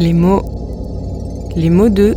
[0.00, 0.40] Les mots.
[1.56, 2.16] Les mots de.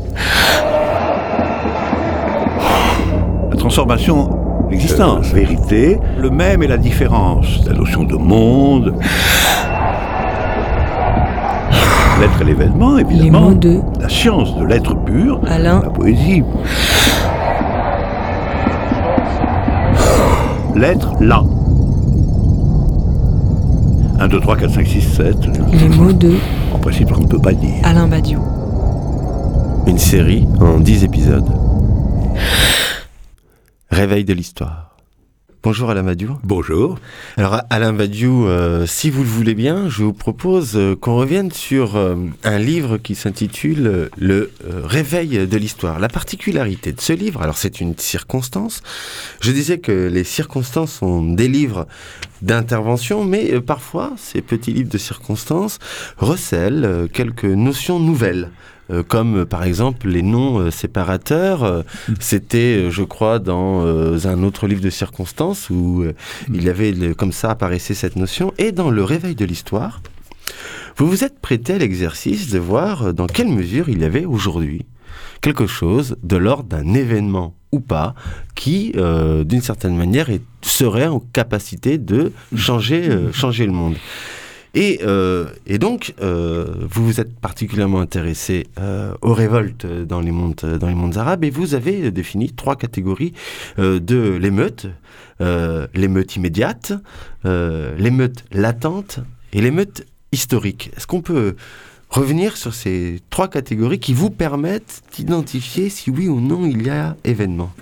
[3.51, 4.29] La transformation
[4.69, 8.93] l'existence, vérité, le même et la différence, la notion de monde.
[12.21, 13.21] L'être et l'événement, évidemment.
[13.21, 13.81] Les mots de.
[13.99, 15.41] La science de l'être pur.
[15.45, 15.81] Alain.
[15.83, 16.41] La poésie.
[20.73, 21.43] L'être là.
[24.23, 25.35] 1, 2, 3, 4, 5, 6, 7.
[25.73, 26.35] Les mots de.
[26.73, 27.75] En principe, on ne peut pas dire.
[27.83, 28.39] Alain Badiou.
[29.85, 31.51] Une série en 10 épisodes.
[33.91, 34.92] Réveil de l'histoire.
[35.63, 36.37] Bonjour Alain Badiou.
[36.43, 36.99] Bonjour.
[37.37, 41.53] Alors Alain Badiou, euh, si vous le voulez bien, je vous propose euh, qu'on revienne
[41.53, 44.51] sur euh, un livre qui s'intitule Le
[44.83, 45.99] Réveil de l'histoire.
[45.99, 48.81] La particularité de ce livre, alors c'est une circonstance.
[49.39, 51.87] Je disais que les circonstances sont des livres
[52.41, 55.79] d'intervention, mais parfois ces petits livres de circonstances
[56.17, 58.49] recèlent quelques notions nouvelles.
[58.91, 61.83] Euh, comme euh, par exemple les noms euh, séparateurs.
[62.19, 63.85] C'était, je crois, dans
[64.27, 66.13] un autre livre de circonstances où euh,
[66.53, 68.53] il y avait comme ça apparaissait cette notion.
[68.57, 70.01] Et dans le réveil de l'histoire,
[70.97, 74.85] vous vous êtes prêté à l'exercice de voir dans quelle mesure il y avait aujourd'hui
[75.41, 78.13] quelque chose de l'ordre d'un événement ou pas
[78.55, 83.95] qui, euh, d'une certaine manière, est- serait en capacité de changer, euh, changer le monde.
[84.75, 90.31] Et, euh, et donc, euh, vous vous êtes particulièrement intéressé euh, aux révoltes dans les,
[90.31, 93.33] mondes, dans les mondes arabes et vous avez défini trois catégories
[93.77, 94.87] de l'émeute.
[95.93, 96.93] L'émeute immédiate,
[97.43, 99.19] l'émeute latente
[99.51, 100.91] et l'émeute historique.
[100.95, 101.55] Est-ce qu'on peut
[102.09, 106.89] revenir sur ces trois catégories qui vous permettent d'identifier si oui ou non il y
[106.89, 107.73] a événement?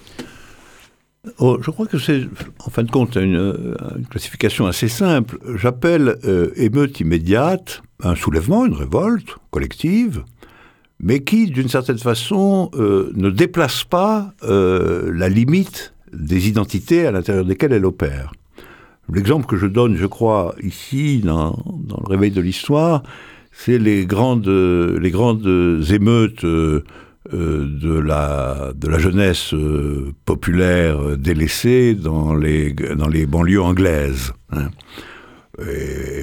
[1.38, 2.24] Oh, je crois que c'est,
[2.66, 3.76] en fin de compte, une, euh,
[4.10, 5.38] classification assez simple.
[5.56, 10.24] J'appelle euh, émeute immédiate un soulèvement, une révolte collective,
[11.00, 17.46] mais qui, d'une certaine façon, euh, ne déplace pas la limite des identités à l'intérieur
[17.46, 18.34] desquelles elle opère.
[19.14, 23.04] L'exemple que je donne, je crois, ici, dans, dans le réveil de l'histoire,
[23.52, 26.46] c'est les grandes, les grandes émeutes
[27.34, 34.34] de, la, de la jeunesse euh, populaire euh, délaissée dans les, dans les banlieues anglaises.
[34.52, 34.70] hein.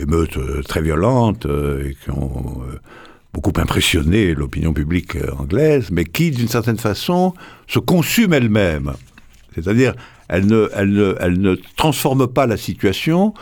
[0.02, 2.78] Émeutes euh, très violentes euh, et qui ont euh,
[3.32, 7.34] beaucoup impressionné l'opinion publique euh, anglaise, mais qui, d'une certaine façon,
[7.68, 8.94] se consument elles-mêmes.
[9.54, 9.94] C'est-à-dire,
[10.28, 13.34] elles ne, elles, ne, elles ne transforment pas la situation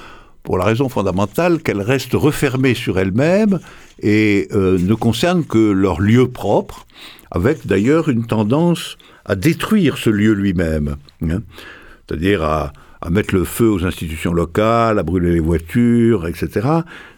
[0.43, 3.59] pour la raison fondamentale qu'elles restent refermées sur elles-mêmes
[4.03, 6.87] et euh, ne concernent que leur lieu propre,
[7.31, 10.97] avec d'ailleurs une tendance à détruire ce lieu lui-même.
[11.23, 11.43] hein.
[12.07, 12.73] C'est-à-dire à,
[13.11, 16.69] mettre le feu aux institutions locales, à brûler les voitures, etc.,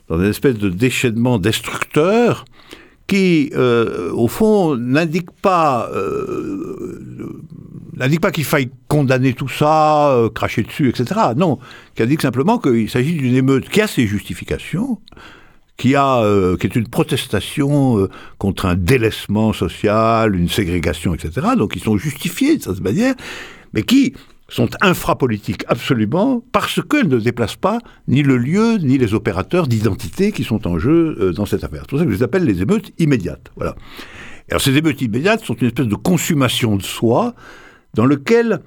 [0.09, 2.45] dans une espèce de déchaînement destructeur
[3.07, 7.31] qui, euh, au fond, n'indique pas, euh,
[7.97, 11.21] n'indique pas qu'il faille condamner tout ça, euh, cracher dessus, etc.
[11.37, 11.59] Non,
[11.95, 14.99] qui indique simplement qu'il s'agit d'une émeute qui a ses justifications,
[15.79, 21.47] qui a, euh, qui est une protestation euh, contre un délaissement social, une ségrégation, etc.
[21.57, 23.15] Donc, ils sont justifiés de cette manière,
[23.73, 24.15] mais qui
[24.49, 27.79] sont infrapolitiques absolument parce qu'elles ne déplacent pas
[28.09, 31.83] ni le lieu ni les opérateurs d'identité qui sont en jeu euh, dans cette affaire.
[31.83, 33.53] C'est pour ça que je les appelle les émeutes immédiates.
[33.57, 33.77] Voilà.
[34.51, 37.35] Alors ces émeutes immédiates sont une espèce de consommation de soi
[37.95, 38.61] dans lequel,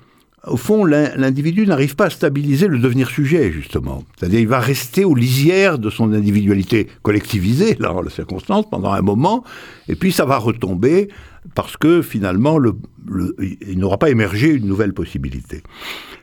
[0.47, 4.03] au fond, l'in- l'individu n'arrive pas à stabiliser le devenir sujet, justement.
[4.17, 8.91] C'est-à-dire il va rester aux lisières de son individualité collectivisée, là, en la circonstance, pendant
[8.91, 9.43] un moment,
[9.87, 11.09] et puis ça va retomber
[11.55, 12.73] parce que finalement, le,
[13.07, 15.61] le- il n'aura pas émergé une nouvelle possibilité.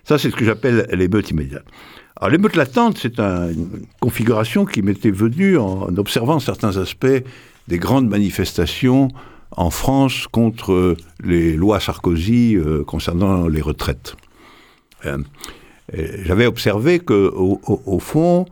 [0.05, 1.65] Ça, c'est ce que j'appelle l'émeute immédiate.
[2.17, 3.69] Alors, l'émeute latente, c'est un- une
[4.01, 7.07] configuration qui m'était venue en observant certains aspects
[7.69, 9.09] des grandes manifestations
[9.53, 14.17] en France contre les lois Sarkozy euh, concernant les retraites.
[15.05, 18.47] Et J'avais observé que, au, fond,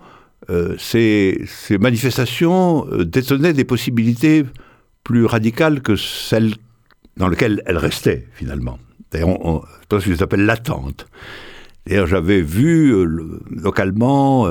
[0.49, 1.45] euh, ces,
[1.79, 4.45] manifestations euh, détenaient des possibilités
[5.05, 6.55] plus radicales que celles
[7.17, 8.79] dans lesquelles elles restaient, finalement.
[9.11, 11.07] D'ailleurs, pour ça que je les appelle latentes.
[11.87, 14.49] D'ailleurs, j'avais vu le- localement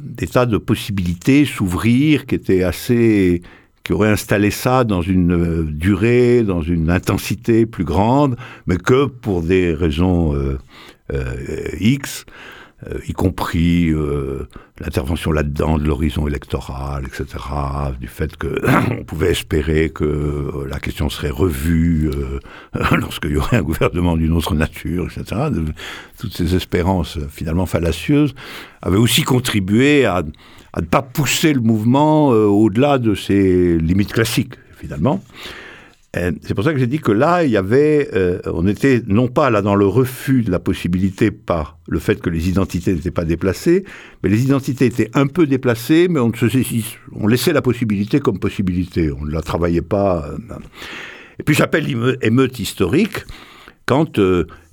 [0.00, 3.42] des tas de possibilités s'ouvrir qui étaient assez
[3.86, 8.34] qui auraient installé ça dans une euh, durée, dans une intensité plus grande,
[8.66, 10.58] mais que pour des raisons euh,
[11.12, 11.36] euh,
[11.78, 12.26] X,
[12.84, 14.46] euh, y compris euh,
[14.80, 17.42] l'intervention là-dedans de l'horizon électoral, etc.,
[17.98, 22.10] du fait qu'on pouvait espérer que euh, la question serait revue
[22.92, 25.40] lorsqu'il y aurait un gouvernement d'une autre nature, etc.
[26.18, 28.34] toutes ces espérances finalement fallacieuses
[28.82, 30.22] avaient aussi contribué à,
[30.74, 35.22] à ne pas pousser le mouvement au-delà de ses limites classiques, finalement.
[36.16, 39.02] Euh, c'est pour ça que j'ai dit que là, il y avait, euh, on était
[39.06, 42.94] non pas là dans le refus de la possibilité par le fait que les identités
[42.94, 43.84] n'étaient pas déplacées,
[44.22, 46.46] mais les identités étaient un peu déplacées, mais on, se,
[47.12, 50.26] on laissait la possibilité comme possibilité, on ne la travaillait pas.
[50.28, 50.54] Euh,
[51.38, 51.86] et puis j'appelle
[52.22, 53.24] émeute historique
[53.84, 54.18] quand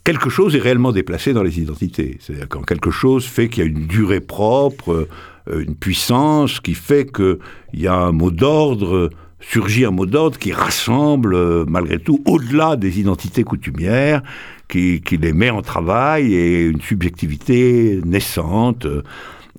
[0.05, 3.67] quelque chose est réellement déplacé dans les identités, c'est-à-dire quand quelque chose fait qu'il y
[3.67, 5.07] a une durée propre,
[5.51, 7.37] une puissance qui fait qu'il
[7.73, 9.09] y a un mot d'ordre
[9.49, 14.21] surgit un mot d'ordre qui rassemble, euh, malgré tout, au-delà des identités coutumières,
[14.67, 18.87] qui, les met en travail et une subjectivité naissante.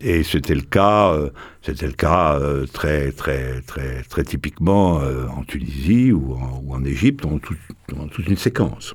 [0.01, 1.31] Et c'était le cas, euh,
[1.63, 6.35] c'était le cas euh, très, très, très, très typiquement en Tunisie ou
[6.69, 8.95] en, Égypte, dans toute une séquence.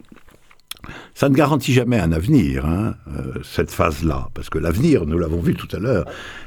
[1.20, 5.42] Ça ne garantit jamais un avenir, hein, euh, cette phase-là, parce que l'avenir, nous l'avons
[5.42, 6.06] vu tout à l'heure,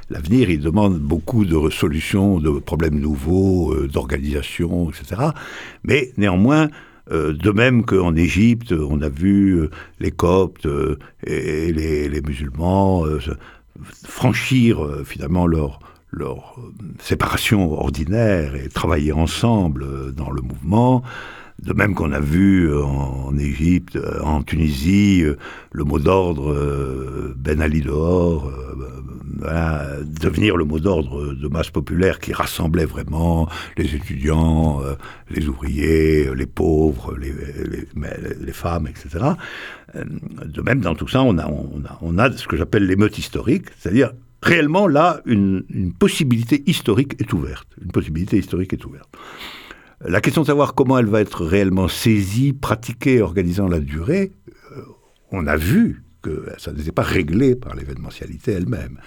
[0.09, 5.21] l'avenir, il demande beaucoup de solutions, de problèmes nouveaux, euh, d'organisation, etc.
[5.85, 6.71] Mais néanmoins,
[7.11, 9.69] euh, de même qu'en Égypte, on a vu
[10.01, 10.67] les Coptes
[11.27, 13.05] et les, musulmans
[14.05, 15.81] franchir finalement leur,
[16.11, 16.57] leur
[16.99, 21.03] séparation ordinaire et travailler ensemble dans le mouvement.
[21.63, 25.37] De même qu'on a vu euh, en Égypte, euh, en Tunisie, euh,
[25.71, 26.53] le mot d'ordre
[27.37, 28.53] Ben Ali dehors,
[29.41, 34.81] devenir le mot d'ordre de masse populaire qui rassemblait vraiment les étudiants,
[35.31, 39.25] les ouvriers, les pauvres, les, femmes, etc.
[39.95, 44.13] De même, dans tout ça, on a, ce que j'appelle l'émeute historique, c'est-à-dire
[44.43, 47.67] réellement là, une possibilité historique est ouverte.
[47.83, 49.09] Une possibilité historique est ouverte.
[50.05, 54.33] La question de savoir comment elle va être réellement saisie, pratiquée, organisée la durée,
[54.73, 54.83] euh,
[55.31, 58.99] on a vu que ça n'était pas réglé par l'événementialité elle-même.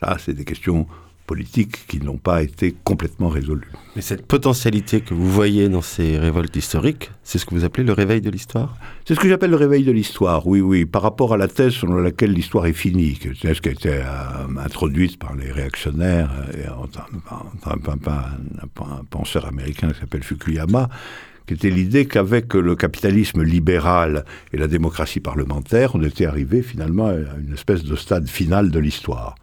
[0.00, 0.86] Ça, c'est des questions
[1.30, 3.70] politiques qui n'ont pas été complètement résolues.
[3.94, 7.84] Mais cette potentialité que vous voyez dans ces révoltes historiques, c'est ce que vous appelez
[7.84, 8.76] le réveil de l'histoire?
[9.04, 11.74] C'est ce que j'appelle le réveil de l'histoire, oui, oui, par rapport à la thèse
[11.74, 16.30] selon laquelle l'histoire est finie, que ce qui a été euh, introduite par les réactionnaires,
[16.52, 20.88] et un, un penseur américain qui s'appelle Fukuyama,
[21.46, 27.06] qui était l'idée qu'avec le capitalisme libéral et la démocratie parlementaire, on était arrivé finalement
[27.06, 27.14] à
[27.46, 29.36] une espèce de stade final de l'histoire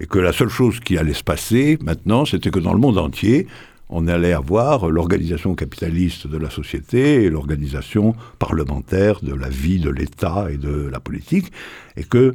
[0.00, 2.98] et que la seule chose qui allait se passer maintenant, c'était que dans le monde
[2.98, 3.46] entier,
[3.90, 9.90] on allait avoir l'organisation capitaliste de la société et l'organisation parlementaire de la vie de
[9.90, 11.52] l'État et de la politique,
[11.96, 12.34] et que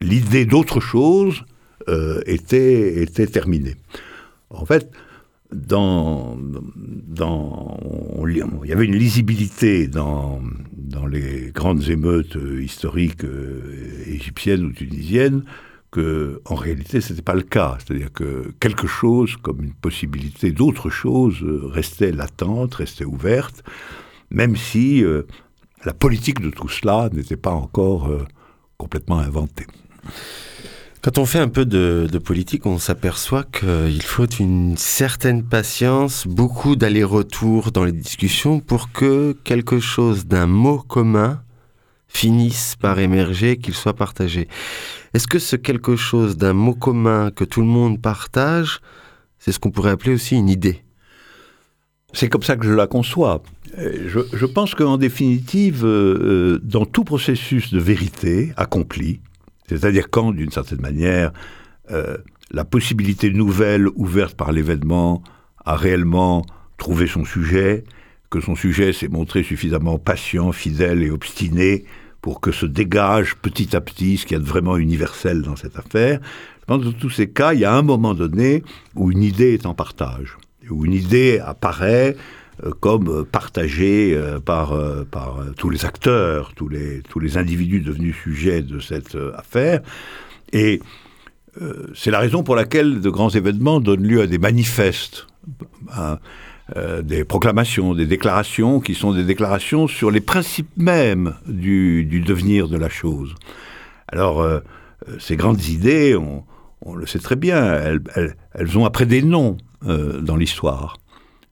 [0.00, 1.44] l'idée d'autre chose
[1.88, 3.76] euh, était, était terminée.
[4.50, 4.90] En fait,
[5.52, 7.78] dans, dans,
[8.28, 10.42] il y avait une lisibilité dans,
[10.76, 15.44] dans les grandes émeutes historiques euh, égyptiennes ou tunisiennes
[15.94, 17.78] que, en réalité, ce n'était pas le cas.
[17.78, 23.62] C'est-à-dire que quelque chose, comme une possibilité d'autre chose, euh, restait latente, restait ouverte,
[24.30, 25.22] même si euh,
[25.84, 28.24] la politique de tout cela n'était pas encore euh,
[28.76, 29.68] complètement inventée.
[31.00, 36.26] Quand on fait un peu de, de politique, on s'aperçoit qu'il faut une certaine patience,
[36.26, 41.40] beaucoup d'allers-retours dans les discussions pour que quelque chose d'un mot commun
[42.14, 44.48] finisse par émerger, qu'il soit partagé.
[45.12, 48.80] Est-ce que ce quelque chose d'un mot commun que tout le monde partage,
[49.38, 50.82] c'est ce qu'on pourrait appeler aussi une idée
[52.12, 53.42] C'est comme ça que je la conçois.
[53.78, 59.20] Euh, je, pense qu'en définitive, euh, euh, dans tout processus de vérité accompli,
[59.68, 61.32] c'est-à-dire quand, d'une certaine manière,
[62.50, 65.22] la possibilité nouvelle ouverte par l'événement
[65.64, 66.46] a réellement
[66.78, 67.84] trouvé son sujet,
[68.30, 71.84] que son sujet s'est montré suffisamment patient, fidèle et obstiné
[72.24, 75.56] pour que se dégage petit à petit ce qu'il y a de vraiment universel dans
[75.56, 76.20] cette affaire.
[76.68, 78.62] Dans tous ces cas, il y a un moment donné
[78.94, 80.38] où une idée est en partage,
[80.70, 82.16] où une idée apparaît
[82.64, 87.80] euh, comme partagée euh, par, euh, par tous les acteurs, tous les, tous les individus
[87.80, 89.82] devenus sujets de cette affaire.
[90.54, 90.80] Et
[91.94, 95.26] c'est la raison pour laquelle de grands événements donnent lieu à des manifestes.
[95.94, 96.18] Hein,
[96.76, 102.68] euh, des proclamations, des déclarations qui sont des déclarations sur les principes mêmes du, devenir
[102.68, 103.34] de la chose.
[104.08, 104.60] Alors, euh,
[105.08, 110.36] euh, ces grandes idées, on, le sait très bien, elles, ont après des noms dans
[110.36, 110.96] l'histoire.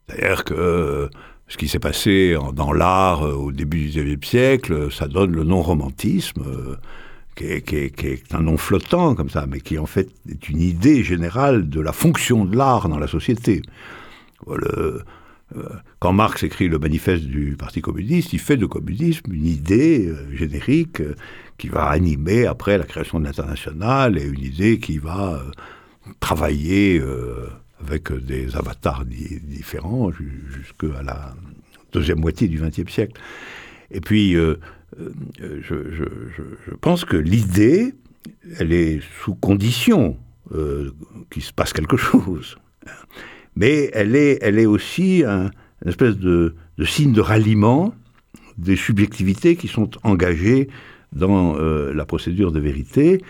[0.09, 1.11] C'est-à-dire que
[1.49, 6.42] ce qui s'est passé dans l'art au début du XIXe siècle, ça donne le non-romantisme
[7.35, 10.09] qui est, qui est- qui est un nom flottant comme ça, mais qui en fait
[10.31, 13.62] est une idée générale de la fonction de l'art dans la société.
[14.49, 15.01] Euh,
[15.99, 20.35] quand Marx écrit le manifeste du Parti communiste, il fait de communisme une idée euh,
[20.35, 21.15] générique euh,
[21.59, 25.43] qui va animer après la création de l'international et une idée qui va
[26.21, 27.01] travailler
[27.81, 31.35] avec des avatars di- différents ju- jusqu'à la
[31.93, 33.21] deuxième moitié du XXe siècle.
[33.91, 34.55] Et puis, je,
[36.81, 37.95] pense que l'idée,
[38.59, 40.17] elle est sous condition
[41.31, 42.57] qu'il se passe quelque chose.
[43.56, 45.50] Mais elle est, elle est aussi un,
[45.85, 46.54] une espèce de,
[46.85, 47.94] signe de ralliement
[48.59, 50.68] des subjectivités qui sont engagées
[51.12, 53.23] dans euh, la procédure de vérité.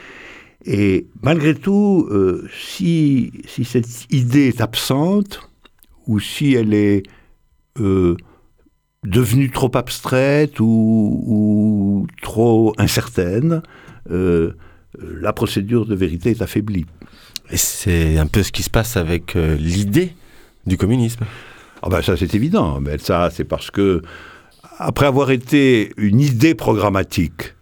[0.65, 5.49] Et malgré tout, euh, si, si cette idée est absente,
[6.07, 7.03] ou si elle est
[7.81, 8.17] euh,
[9.05, 13.63] devenue trop abstraite ou, trop incertaine,
[14.09, 16.87] la procédure de vérité est affaiblie.
[17.55, 20.15] C'est un peu ce qui se passe avec euh, l'idée
[20.67, 21.25] du communisme.
[21.83, 24.03] Ah ben ça c'est évident, mais ça c'est parce que
[24.79, 27.55] après avoir été une idée programmatique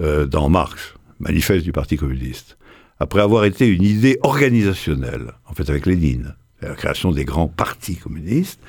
[0.00, 2.56] euh, dans Marx, manifeste du Parti communiste,
[2.98, 7.96] après avoir été une idée organisationnelle, en fait avec Lénine, la création des grands partis
[7.96, 8.60] communistes,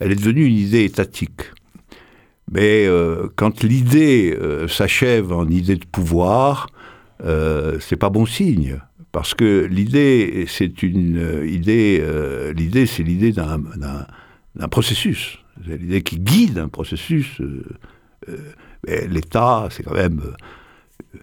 [0.00, 1.42] elle est devenue une idée étatique.
[2.50, 4.36] Mais euh, quand l'idée
[4.68, 6.66] s'achève en idée de pouvoir,
[7.22, 8.78] euh, c'est pas bon signe.
[9.14, 13.60] Parce que l'idée, c'est une euh, idée, euh, l'idée, c'est l'idée d'un,
[14.56, 15.38] d'un, processus.
[15.64, 17.40] C'est l'idée qui guide un processus.
[17.40, 17.62] euh,
[18.88, 20.20] L'État, c'est quand même,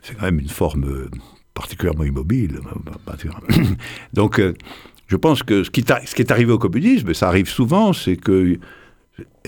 [0.01, 1.09] c'est quand même une forme
[1.53, 2.61] particulièrement immobile.
[3.05, 3.45] particulièrement-
[4.13, 4.41] Donc,
[5.07, 7.49] je pense que ce qui, est, ce qui est arrivé au communisme, et ça arrive
[7.49, 8.57] souvent, c'est que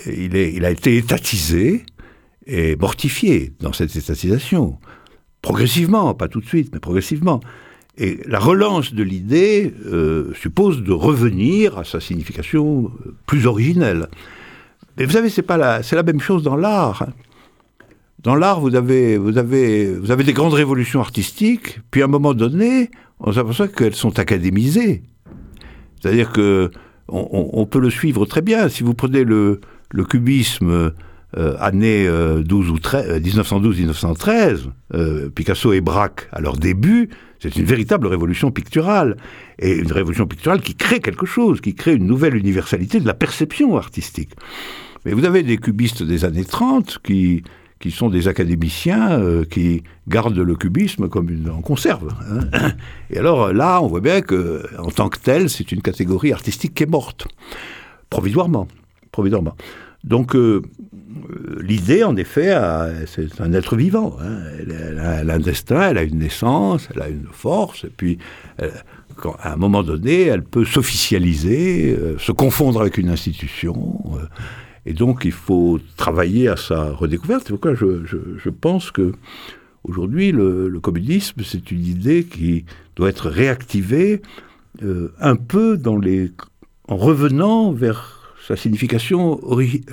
[0.06, 1.86] il, est, il a été étatisé
[2.46, 4.80] et mortifié dans cette étatisation.
[5.42, 7.40] Progressivement, pas tout de suite, mais progressivement.
[7.98, 14.08] Et la relance de l'idée euh, suppose de revenir à sa signification euh, plus originelle.
[14.98, 17.04] Mais vous savez, c'est pas la, c'est la même chose dans l'art.
[17.04, 17.14] hein.
[18.24, 22.08] Dans l'art, vous avez, vous avez, vous avez des grandes révolutions artistiques, puis à un
[22.08, 25.04] moment donné, on s'aperçoit qu'elles sont académisées.
[26.00, 26.72] C'est-à-dire que
[27.10, 28.70] on, on- peut le suivre très bien.
[28.70, 29.60] Si vous prenez le,
[29.92, 30.94] le cubisme
[31.38, 34.60] euh, année euh, 12 ou 13, euh, 1912-1913,
[34.94, 37.10] euh, Picasso et Braque à leur début,
[37.40, 39.18] c'est une véritable révolution picturale.
[39.60, 43.14] Et une révolution picturale qui crée quelque chose, qui crée une nouvelle universalité de la
[43.14, 44.32] perception artistique.
[45.06, 47.44] Mais vous avez des cubistes des années 30 qui,
[47.80, 52.10] qui sont des académiciens qui gardent le cubisme comme une en conserve.
[52.32, 52.72] hein.
[53.10, 56.74] Et alors là, on voit bien que en tant que tel, c'est une catégorie artistique
[56.74, 57.28] qui est morte
[58.10, 58.68] provisoirement,
[59.12, 59.56] provisoirement.
[60.04, 60.62] Donc euh,
[61.62, 62.54] l'idée, en effet,
[63.08, 64.18] c'est un être vivant.
[64.22, 64.38] hein.
[64.60, 68.18] Elle, a, un destin, elle a une naissance, elle a une force, et puis
[68.62, 68.70] euh,
[69.40, 74.02] à un moment donné, elle peut s'officialiser, euh, se confondre avec une institution.
[74.86, 77.44] et donc, il faut travailler à sa redécouverte.
[77.46, 79.14] C'est pourquoi je, je- pense que
[79.86, 82.66] aujourd'hui, le, le communisme, c'est une idée qui
[82.98, 84.22] doit être réactivée
[85.22, 86.32] un peu dans les,
[86.88, 89.40] en revenant vers sa signification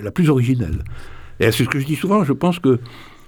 [0.02, 0.82] la plus originelle.
[1.38, 2.24] Et c'est ce que je dis souvent.
[2.24, 2.78] Je pense que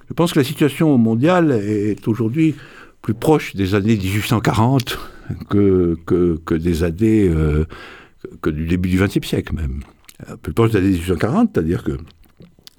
[0.08, 2.54] je pense que la situation mondiale est aujourd'hui
[3.00, 4.98] plus proche des années 1840
[5.48, 7.64] que, que, que des années euh,
[8.42, 9.82] que- du début du XXe siècle même.
[10.28, 11.92] Euh, Plus proche des années 1840, c'est-à-dire que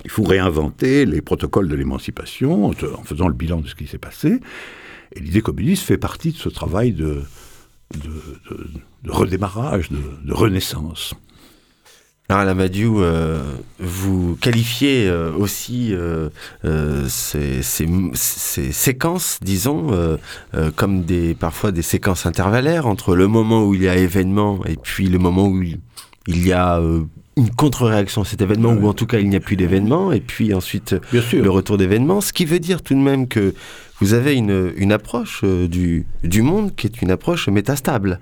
[0.05, 2.73] il faut réinventer les protocoles de l'émancipation en,
[3.03, 4.39] faisant le bilan de ce qui s'est passé.
[5.15, 7.21] Et l'idée communiste fait partie de ce travail de,
[9.07, 11.13] redémarrage, de renaissance.
[12.33, 13.43] Alors Alain Badiou, euh,
[13.77, 16.29] vous qualifiez euh, aussi euh,
[17.07, 20.17] ces, ces- ces séquences, disons,
[20.75, 24.77] comme des, parfois des séquences intervallaires entre le moment où il y a événement et
[24.77, 26.81] puis le moment où il, y a
[27.35, 30.19] une contre-réaction à cet événement, ou en tout cas il n'y a plus d'événement, et
[30.19, 31.43] puis ensuite Bien sûr.
[31.43, 33.53] le retour d'événement, ce qui veut dire tout de même que
[33.99, 38.19] vous avez une, une approche euh, du, du monde qui est une approche métastable.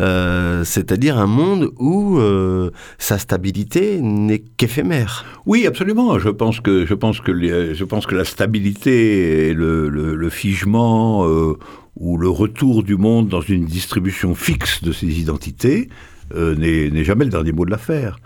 [0.00, 5.24] Euh, C'est-à-dire un monde où euh, sa stabilité n'est qu'éphémère.
[5.46, 6.18] Oui, absolument.
[6.18, 10.14] Je pense que je pense que les- je pense que la stabilité et le, le-
[10.14, 11.24] le figement
[11.96, 15.88] ou le retour du monde dans une distribution fixe de ses identités
[16.34, 18.18] n'est n'est jamais le dernier mot de l'affaire.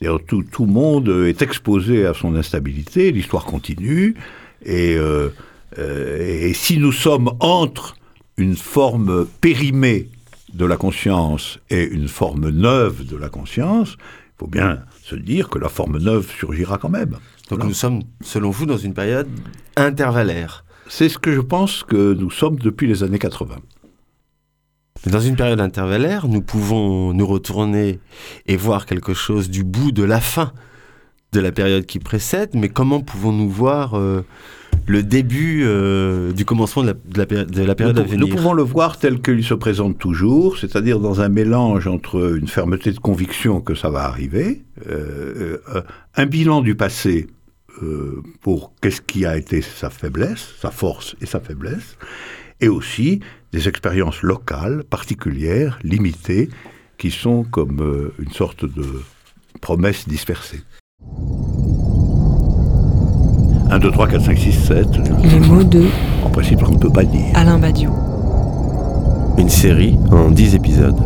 [0.00, 4.14] D'ailleurs, Tout, tout monde est exposé à son instabilité, l'histoire continue,
[4.64, 5.28] et, euh,
[5.78, 7.96] euh, et si nous sommes entre
[8.36, 10.08] une forme périmée
[10.52, 15.48] de la conscience et une forme neuve de la conscience, il faut bien se dire
[15.48, 17.10] que la forme neuve surgira quand même.
[17.10, 17.20] Donc
[17.50, 17.64] Voilà.
[17.66, 19.28] nous sommes, selon vous, dans une période
[19.76, 20.64] intervallaire.
[20.88, 23.56] C'est ce que je pense que nous sommes depuis les années 80.
[25.06, 28.00] Dans une période intervallaire, nous pouvons nous retourner
[28.46, 30.52] et voir quelque chose du bout de la fin
[31.32, 34.22] de la période qui précède, mais comment pouvons-nous voir euh,
[34.86, 38.06] le début euh, du commencement de la, de la péri- de la période nous, à
[38.06, 38.20] venir?
[38.26, 42.46] nous pouvons le voir tel qu'il se présente toujours, c'est-à-dire dans un mélange entre une
[42.48, 45.58] fermeté de conviction que ça va arriver, euh,
[46.16, 47.26] un bilan du passé
[48.40, 51.96] pour qu'est-ce qui a été sa faiblesse, sa force et sa faiblesse,
[52.60, 53.18] et aussi
[53.54, 56.50] des expériences locales, particulières, limitées,
[56.98, 58.84] qui sont comme euh, une sorte de
[59.60, 60.62] promesse dispersée.
[63.70, 64.86] 1, 2, 3, 4, 5, 6, 7.
[65.22, 65.84] Les mots de
[66.24, 67.26] En principe, on ne peut pas dire.
[67.34, 67.92] Alain Badiou.
[69.38, 71.00] Une série en 10 épisodes.